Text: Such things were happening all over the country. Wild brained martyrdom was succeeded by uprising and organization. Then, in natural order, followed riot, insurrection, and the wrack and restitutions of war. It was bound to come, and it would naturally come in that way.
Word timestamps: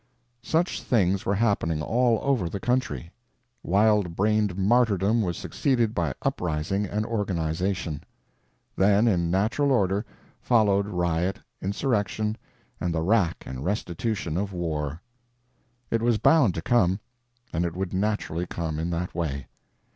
Such 0.41 0.81
things 0.81 1.27
were 1.27 1.35
happening 1.35 1.83
all 1.83 2.17
over 2.23 2.49
the 2.49 2.59
country. 2.59 3.11
Wild 3.61 4.15
brained 4.15 4.57
martyrdom 4.57 5.21
was 5.21 5.37
succeeded 5.37 5.93
by 5.93 6.15
uprising 6.23 6.87
and 6.87 7.05
organization. 7.05 8.01
Then, 8.75 9.07
in 9.07 9.29
natural 9.29 9.71
order, 9.71 10.03
followed 10.41 10.87
riot, 10.87 11.37
insurrection, 11.61 12.35
and 12.79 12.95
the 12.95 13.01
wrack 13.03 13.43
and 13.45 13.63
restitutions 13.63 14.39
of 14.39 14.53
war. 14.53 14.99
It 15.91 16.01
was 16.01 16.17
bound 16.17 16.55
to 16.55 16.63
come, 16.63 16.99
and 17.53 17.63
it 17.63 17.75
would 17.75 17.93
naturally 17.93 18.47
come 18.47 18.79
in 18.79 18.89
that 18.89 19.13
way. 19.13 19.45